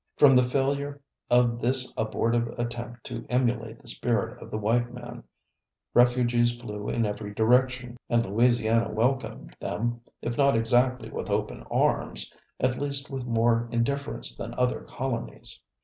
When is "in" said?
6.89-7.05